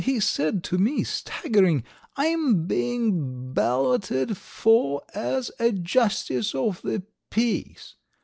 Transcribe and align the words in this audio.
He 0.03 0.19
said 0.19 0.63
to 0.63 0.79
me, 0.79 1.03
staggering: 1.03 1.83
'I'm 2.17 2.65
being 2.65 3.53
balloted 3.53 4.35
for 4.35 5.03
as 5.13 5.51
a 5.59 5.71
justice 5.71 6.55
of 6.55 6.81
the 6.81 7.03
peace!' 7.29 7.93